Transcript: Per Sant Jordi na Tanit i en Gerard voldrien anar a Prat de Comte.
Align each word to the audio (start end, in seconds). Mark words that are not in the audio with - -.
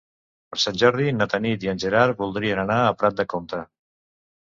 Per 0.53 0.57
Sant 0.61 0.77
Jordi 0.83 1.11
na 1.17 1.27
Tanit 1.33 1.65
i 1.65 1.69
en 1.73 1.81
Gerard 1.83 2.17
voldrien 2.23 2.63
anar 2.63 2.79
a 2.87 2.95
Prat 3.03 3.21
de 3.21 3.27
Comte. 3.35 3.61